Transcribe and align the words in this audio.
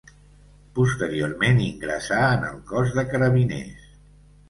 Posteriorment 0.79 1.63
ingressà 1.67 2.25
en 2.41 2.51
el 2.51 2.59
Cos 2.75 2.99
de 2.99 3.09
Carabiners. 3.15 3.91